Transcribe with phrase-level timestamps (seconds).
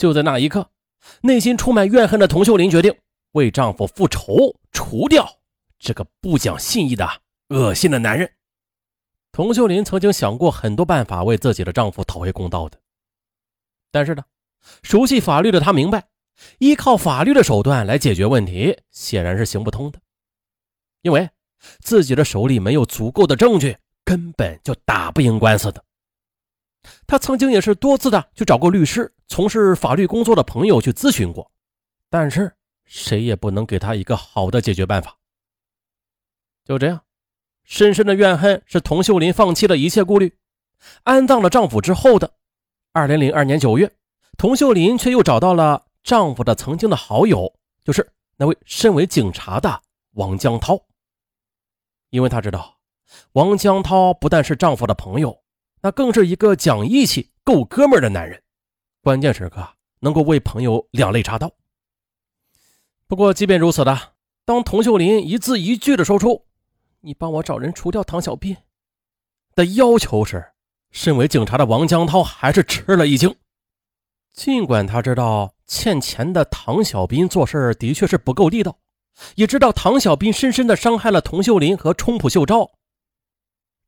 [0.00, 0.70] 就在那一刻，
[1.20, 2.96] 内心充满怨恨的童秀林决定
[3.32, 5.30] 为丈夫复仇，除掉
[5.78, 7.06] 这个不讲信义的
[7.48, 8.32] 恶心的男人。
[9.30, 12.78] 童秀林曾经想过很多办法为自己的丈夫讨回公道的，
[13.92, 14.24] 但是呢，
[14.82, 16.08] 熟悉法律的她明白，
[16.60, 20.00] 依靠法律的手段来解决问题显然是行不通的，
[21.02, 21.28] 因为
[21.80, 25.84] 自己的手里没有足够的证据，根本就打不赢官司的。
[27.06, 31.50] 他曾经也是多次的去找过律师、从事法律工作的朋友去咨询过，
[32.08, 35.16] 但是谁也不能给他一个好的解决办法。
[36.64, 37.02] 就这样，
[37.64, 40.36] 深深的怨恨是童秀林放弃了一切顾虑，
[41.02, 42.32] 安葬了丈夫之后的
[42.92, 43.92] 二零零二年九月，
[44.38, 47.52] 童秀林却又找到了丈夫的曾经的好友，
[47.84, 50.80] 就是那位身为警察的王江涛，
[52.08, 52.78] 因为他知道
[53.32, 55.42] 王江涛不但是丈夫的朋友。
[55.82, 58.42] 那更是一个讲义气、够哥们儿的男人，
[59.02, 59.66] 关键时刻
[60.00, 61.50] 能够为朋友两肋插刀。
[63.06, 64.12] 不过，即便如此的，
[64.44, 66.46] 当童秀林一字一句的说出
[67.00, 68.56] “你帮我找人除掉唐小斌”
[69.56, 70.52] 的要求时，
[70.90, 73.34] 身为警察的王江涛还是吃了一惊。
[74.34, 78.78] 尽管他知道欠钱的唐小斌做事的确是不够地道，
[79.34, 82.70] 也知道唐小斌深深的伤害了童秀林和冲浦秀昭，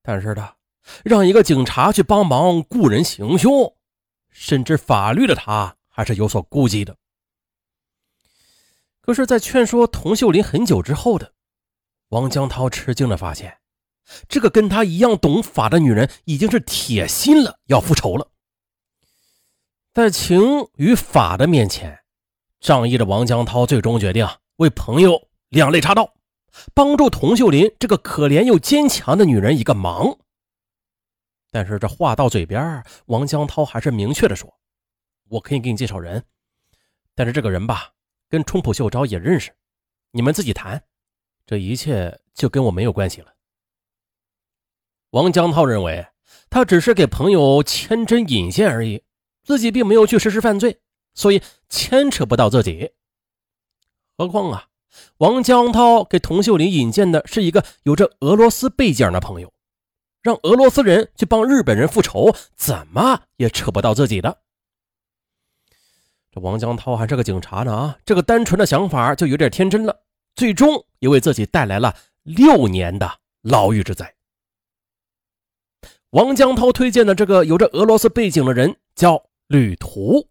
[0.02, 0.54] 但是呢。
[1.04, 3.76] 让一个警察去帮忙雇人行凶，
[4.30, 6.96] 深知法律的他还是有所顾忌的。
[9.00, 11.32] 可是，在劝说童秀林很久之后的
[12.10, 13.58] 王江涛吃惊的发现，
[14.28, 18.28] 这个跟他一样懂法的女人已经是铁心了，要复仇了。
[19.92, 21.98] 在情与法的面前，
[22.60, 26.14] 仗义的王江涛最终决定为朋友两肋插刀，
[26.72, 30.16] 帮助童秀林这个可怜又坚强的女人一个忙。
[31.52, 34.58] 但是这话到嘴边，王江涛还是明确的说
[35.28, 36.24] ：“我可以给你介绍人，
[37.14, 37.92] 但是这个人吧，
[38.30, 39.54] 跟冲浦秀昭也认识，
[40.12, 40.82] 你们自己谈，
[41.44, 43.34] 这一切就跟我没有关系了。”
[45.12, 46.06] 王江涛认为，
[46.48, 49.04] 他只是给朋友牵针引线而已，
[49.44, 50.80] 自己并没有去实施犯罪，
[51.12, 52.92] 所以牵扯不到自己。
[54.16, 54.68] 何况啊，
[55.18, 59.52] 王江涛给童秀林引荐的是一个有着俄罗斯背景的朋友。
[60.22, 64.38] 让俄罗斯人去帮日本人复仇，怎么也扯不到自己的。
[66.30, 70.02] 这王江涛还是个警察呢啊，这个单纯的想法就有点天真了，
[70.36, 74.14] 最终也为自己带来了六年的牢狱之灾。
[76.10, 80.28] 王江涛推荐的这个有着俄罗斯背景的人叫旅途。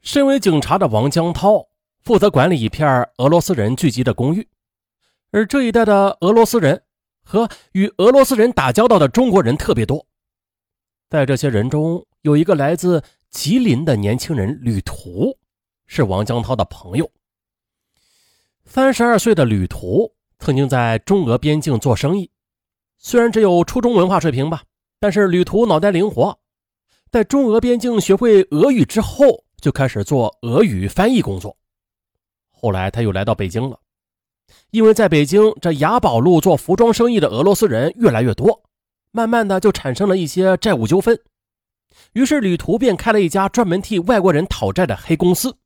[0.00, 1.68] 身为警察的王江涛
[2.00, 4.48] 负责管理一片俄罗斯人聚集的公寓，
[5.30, 6.82] 而这一带的俄罗斯人。
[7.24, 10.06] 和与俄罗斯人打交道的中国人特别多，
[11.08, 15.36] 在这些人中，有一个来自吉林的年轻人旅途，
[15.86, 17.10] 是王江涛的朋友。
[18.66, 22.30] 三十二岁的旅途曾经在中俄边境做生意，
[22.98, 24.62] 虽然只有初中文化水平吧，
[25.00, 26.38] 但是旅途脑袋灵活，
[27.10, 31.56] 在中俄边境学会俄语之后，就开始做俄语翻译工作。
[32.50, 33.78] 后来他又来到北京了。
[34.70, 38.62] 因为在北京这雅宝路做服装生意的俄罗斯人越来越多，
[39.12, 41.18] 慢慢的就产生了一些债务纠纷，
[42.12, 45.56] 于是旅途便开了一家专门替外国人讨债的黑公司。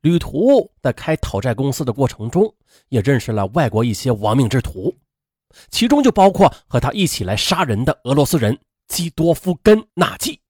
[0.00, 2.52] 旅途在开讨债公司的过程中，
[2.88, 4.94] 也认识了外国一些亡命之徒，
[5.70, 8.58] 其中就包括和他一起来杀人的俄罗斯人
[8.88, 10.40] 基多夫根纳季。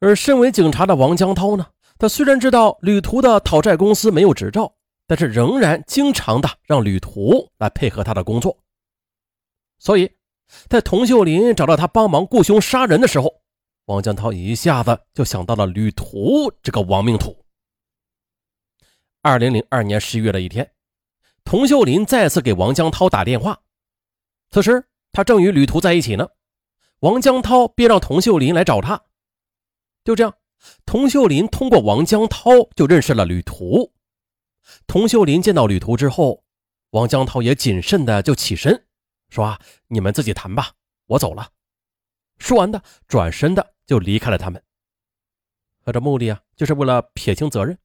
[0.00, 1.66] 而身为警察的王江涛呢，
[1.98, 4.74] 他虽然知道旅途的讨债公司没有执照。
[5.06, 8.58] 但是仍然经常的让旅途来配合他的工作，
[9.78, 10.10] 所以，
[10.68, 13.42] 在童秀林找到他帮忙雇凶杀人的时候，
[13.84, 17.36] 王江涛一下子就想到了旅途这个亡命徒。
[19.20, 20.72] 二零零二年十一月的一天，
[21.44, 23.60] 童秀林再次给王江涛打电话，
[24.50, 26.28] 此时他正与旅途在一起呢，
[27.00, 29.02] 王江涛便让童秀林来找他，
[30.02, 30.34] 就这样，
[30.86, 33.92] 童秀林通过王江涛就认识了旅途。
[34.86, 36.44] 童秀林见到旅途之后，
[36.90, 38.86] 王江涛也谨慎的就起身
[39.28, 40.72] 说：“啊你们自己谈吧，
[41.06, 41.50] 我走了。”
[42.38, 44.62] 说完的，转身的就离开了他们。
[45.84, 47.78] 他这目的啊，就是为了撇清责任。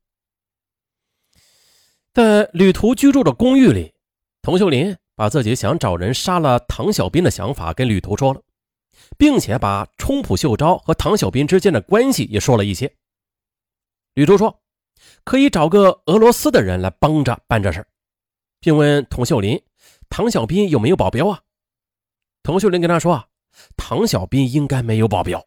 [2.14, 3.94] 在旅途居住的公寓里，
[4.42, 8.42] 童秀林把自己想找人杀了唐小斌的想法跟旅途说了，
[9.18, 12.96] 并且把冲浦秀昭和唐小斌之间的关系也说了一些。
[14.14, 14.62] 旅途说。
[15.24, 17.88] 可以找个俄罗斯的人来帮着办这事儿
[18.60, 19.62] 并问童秀林
[20.10, 21.42] ：“唐小斌有没有保镖啊？”
[22.44, 23.28] 童秀林跟他说：“啊，
[23.78, 25.46] 唐小斌应该没有保镖。”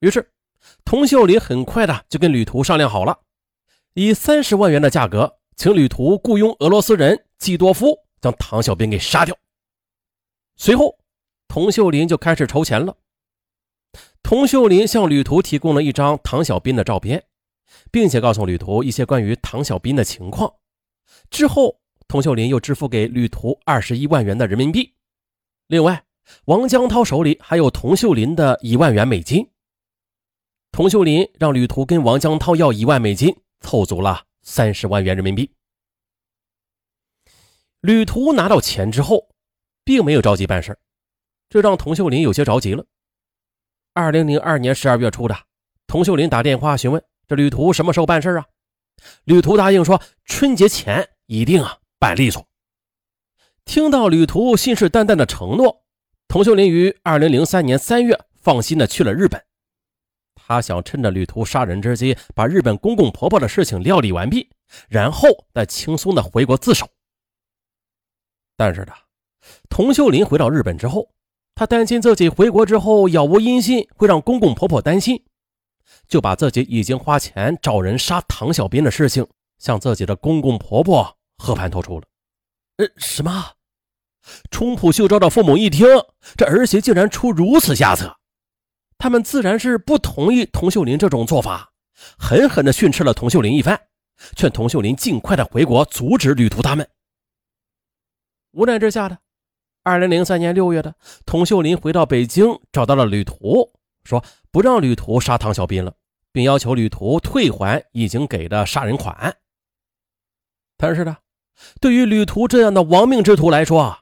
[0.00, 0.32] 于是
[0.84, 3.18] 童秀林很快的就跟旅途商量好了，
[3.94, 9.36] 以三十万元的价格，请旅途雇佣俄罗斯人季多夫将唐小兵给杀掉。
[10.56, 10.98] 随后，
[11.46, 12.96] 童秀林就开始筹钱了。
[14.22, 17.24] 童秀林向旅途提供了一张唐小兵的照片，
[17.90, 20.52] 并且告诉旅途一些关于唐小兵的情况。
[21.30, 24.94] 之后，童秀林又支付给旅途二十一万元的人民币。
[25.66, 26.04] 另外，
[26.46, 29.50] 王江涛手里还有童秀林的一万元美金。
[30.70, 35.50] 童秀林让旅途跟王江涛要一万美金，凑足了三十万元人民币。
[37.80, 39.28] 旅途拿到钱之后，
[39.84, 40.78] 并没有着急办事，
[41.48, 42.84] 这让童秀林有些着急了。
[43.94, 45.36] 二零零二年十二月初的，
[45.86, 48.46] 童秀林打电话询问这旅途什么时候办事啊？
[49.24, 52.48] 旅途答应说春节前一定啊办利索。
[53.66, 55.84] 听到旅途信誓旦旦的承诺，
[56.26, 59.44] 童秀林于二零零三年三月放心的去了日本。
[60.34, 64.48] 他想趁着旅途杀人之机，把日本公公婆婆的事情料理完毕，
[64.88, 66.88] 然后再轻松的回国自首。
[68.56, 68.92] 但是呢，
[69.68, 71.10] 童秀林回到日本之后。
[71.54, 75.24] 他担心自己回国之后杳无音信，会让公公婆婆担心，
[76.08, 79.26] 就把自己已经花钱找人杀唐小兵的事情
[79.58, 82.06] 向自己的公公婆婆和盘托出了。
[82.78, 83.52] 呃，什么？
[84.50, 85.86] 冲浦秀昭的父母一听，
[86.36, 88.16] 这儿媳竟然出如此下策，
[88.98, 91.72] 他们自然是不同意童秀林这种做法，
[92.18, 93.80] 狠狠地训斥了童秀林一番，
[94.36, 96.88] 劝童秀林尽快的回国阻止旅途他们。
[98.52, 99.18] 无奈之下的。
[99.82, 100.94] 二零零三年六月的，
[101.24, 103.72] 童秀林回到北京，找到了旅途，
[104.08, 105.92] 说不让旅途杀唐小兵了，
[106.32, 109.36] 并要求旅途退还已经给的杀人款。
[110.78, 111.18] 但是呢，
[111.78, 113.98] 对于旅途这样的亡命之徒来说，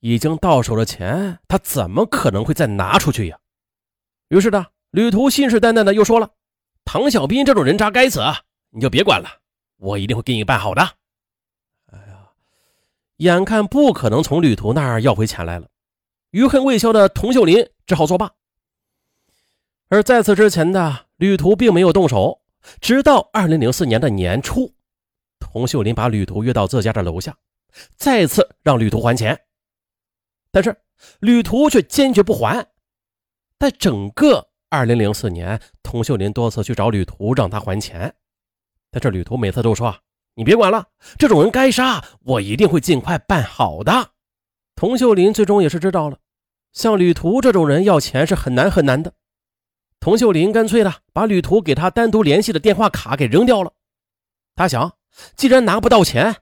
[0.00, 3.38] 已经到手的钱，他怎么可能会再拿出去呀？
[4.28, 6.28] 于是呢，旅途信誓旦旦的又说了
[6.84, 8.20] ：“唐小兵这种人渣该死，
[8.70, 9.28] 你就别管了，
[9.78, 10.82] 我一定会给你办好的。”
[11.92, 12.28] 哎呀
[13.16, 15.66] 眼看不可能从旅途那儿要回钱来了，
[16.32, 18.30] 余恨未消的童秀林只好作罢。
[19.88, 22.40] 而在此之前的旅途并没有动手，
[22.80, 24.74] 直到二零零四年的年初，
[25.38, 27.36] 童秀林把旅途约到自家的楼下，
[27.96, 29.40] 再次让旅途还钱，
[30.50, 30.76] 但是
[31.20, 32.66] 旅途却坚决不还。
[33.58, 38.14] 在整个二零零四年，童秀林多次去找旅途让他还钱，
[38.90, 39.96] 但是旅途每次都说。
[40.38, 44.10] 你别管了，这种人该杀，我一定会尽快办好的。
[44.74, 46.18] 童秀林最终也是知道了，
[46.72, 49.14] 像旅途这种人要钱是很难很难的。
[50.00, 53.72] 童秀林干脆的把旅途给他单独联系的电话卡给扔掉了。
[54.54, 54.96] 他想，
[55.34, 56.34] 既然拿不到钱，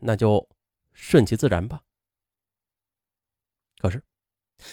[0.00, 0.48] 那就
[0.92, 1.80] 顺其自然吧。
[3.78, 4.02] 可是，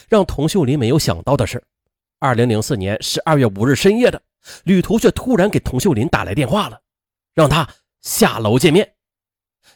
[0.08, 1.62] 让童秀林没有想到的是，
[2.18, 4.22] 二零零四年十二月五日深夜的，
[4.64, 6.80] 旅途却突然给童秀林打来电话了，
[7.34, 7.68] 让他。
[8.02, 8.94] 下楼见面，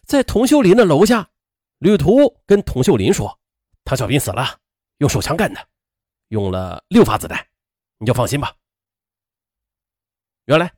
[0.06, 1.28] 在童秀林的楼下，
[1.76, 3.38] 旅途跟童秀林说
[3.84, 4.58] ：“唐小兵死了，
[4.96, 5.60] 用手枪干的，
[6.28, 7.46] 用了六发子弹，
[7.98, 8.54] 你就放心吧。”
[10.46, 10.72] 原来，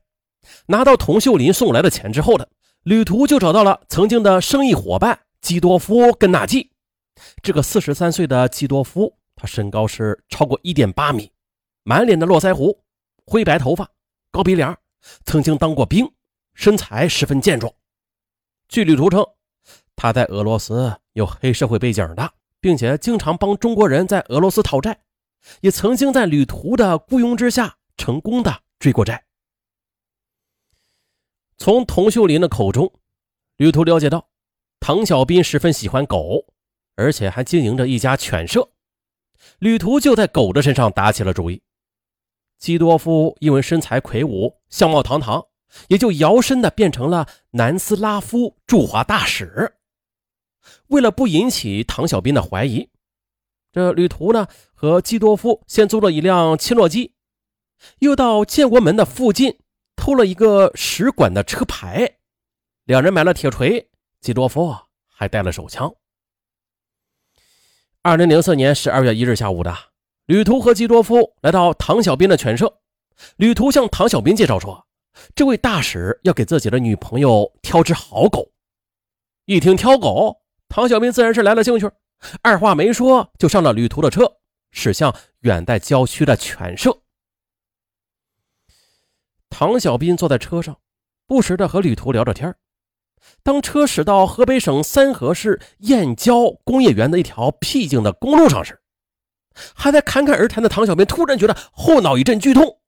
[0.67, 2.47] 拿到童秀林送来的钱之后呢
[2.83, 6.71] 旅途就找到了曾经的生意伙伴基多夫·根纳季。
[7.41, 11.31] 这个四十三岁的基多夫，他身高是超过一点八米，
[11.83, 12.83] 满脸的络腮胡，
[13.25, 13.89] 灰白头发，
[14.31, 14.77] 高鼻梁，
[15.25, 16.09] 曾经当过兵。
[16.53, 17.71] 身材十分健壮，
[18.67, 19.23] 据旅途称，
[19.95, 24.99] 他在俄罗斯有黑社会背景的，并且经常帮中国人在俄罗斯讨债，
[25.61, 29.25] 也曾经在旅途的雇佣之下成功的追过债。
[31.57, 32.93] 从童秀林的口中，
[33.57, 34.29] 旅途了解到，
[34.79, 36.45] 唐小兵十分喜欢狗，
[36.95, 38.69] 而且还经营着一家犬舍，
[39.59, 41.61] 旅途就在狗的身上打起了主意。
[42.57, 45.45] 基多夫因为身材魁梧，相貌堂堂。
[45.89, 49.75] 也就摇身的变成了南斯拉夫驻华大使。
[50.87, 52.89] 为了不引起唐小兵的怀疑，
[53.77, 57.13] 这旅途呢和基多夫先租了一辆切诺基，
[57.99, 59.59] 又到建国门的附近
[59.95, 62.17] 偷了一个使馆的车牌。
[62.85, 63.87] 两人买了铁锤，
[64.19, 65.93] 基多夫还带了手枪。
[68.01, 69.71] 二零零四年十二月一日下午的，
[70.25, 72.79] 旅途和基多夫来到唐小兵的犬舍，
[73.35, 74.87] 旅途向唐小兵介绍说。
[75.35, 78.51] 这位大使要给自己的女朋友挑只好狗，
[79.45, 81.87] 一听挑狗，唐小兵自然是来了兴趣，
[82.41, 84.37] 二话没说就上了旅途的车，
[84.71, 87.01] 驶向远在郊区的犬舍。
[89.49, 90.79] 唐小兵坐在车上，
[91.25, 92.55] 不时的和旅途聊着天
[93.43, 98.79] 当车驶到河北省三河市燕郊工业园的一条僻静的公路上时，
[99.73, 102.79] 还在侃侃而谈的唐小兵突然觉得后脑一阵剧痛。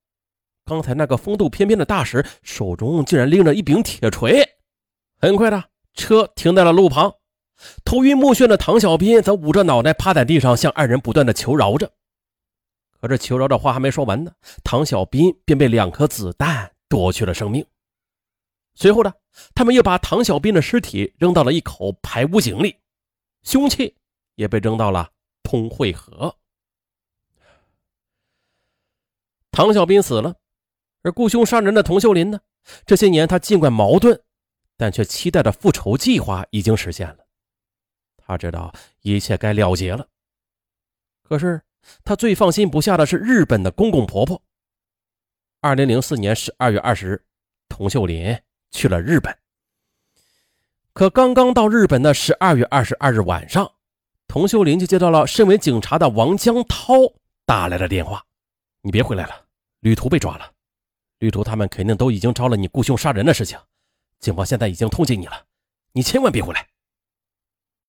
[0.66, 4.48] 刚才那个风度翩翩的大使手中竟然拎着一柄铁锤。
[5.18, 5.64] 很快的，
[5.96, 7.12] 车停在了路旁，
[7.84, 11.92] 头晕目眩的唐小斌则捂着脑袋趴在地上，向二人不断的求饶着。
[13.02, 14.32] 可这求饶的话还没说完呢，
[14.64, 17.66] 唐小斌便被两颗子弹夺去了生命。
[18.76, 19.14] 随后呢，
[19.54, 22.76] 他们又把唐小斌的尸体扔到了一口排污井里，
[23.44, 23.96] 凶器
[24.36, 25.10] 也被扔到了
[25.44, 26.36] 通惠河。
[29.52, 30.36] 唐小斌死了，
[31.02, 32.40] 而雇凶杀人的童秀林呢？
[32.86, 34.22] 这些年他尽管矛盾，
[34.78, 37.26] 但却期待的复仇计划已经实现了。
[38.30, 38.72] 他知道
[39.02, 40.08] 一切该了结了，
[41.24, 41.60] 可是
[42.04, 44.40] 他最放心不下的是日本的公公婆婆。
[45.62, 47.24] 二零零四年十二月二十日，
[47.68, 49.36] 童秀林去了日本。
[50.94, 53.72] 可刚刚到日本的十二月二十二日晚上，
[54.28, 56.94] 童秀林就接到了身为警察的王江涛
[57.48, 58.24] 打来的电话
[58.84, 59.48] ：“你别回来了。”
[59.82, 60.52] 旅途被抓了，
[61.18, 63.58] 旅途他们肯定都已经招了你雇凶杀人的事情，
[64.20, 65.48] 警方现在已经通缉你了，
[65.94, 66.68] 你千万别回来。